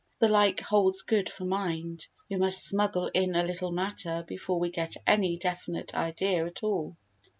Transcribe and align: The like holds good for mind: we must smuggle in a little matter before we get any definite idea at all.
The 0.17 0.29
like 0.29 0.61
holds 0.61 1.03
good 1.03 1.29
for 1.29 1.45
mind: 1.45 2.07
we 2.27 2.35
must 2.35 2.65
smuggle 2.65 3.11
in 3.13 3.35
a 3.35 3.43
little 3.43 3.71
matter 3.71 4.25
before 4.27 4.57
we 4.59 4.71
get 4.71 4.97
any 5.05 5.37
definite 5.37 5.93
idea 5.93 6.43
at 6.47 6.63
all. 6.63 6.97